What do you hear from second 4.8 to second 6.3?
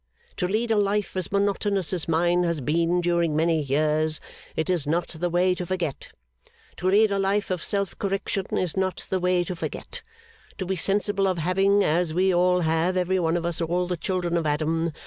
not the way to forget.